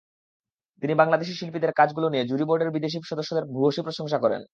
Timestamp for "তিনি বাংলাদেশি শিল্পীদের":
0.83-1.71